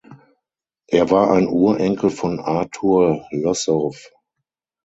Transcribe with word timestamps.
Er 0.87 1.11
war 1.11 1.29
ein 1.29 1.47
Urenkel 1.47 2.09
von 2.09 2.39
Arthur 2.39 3.27
Lossow. 3.29 3.93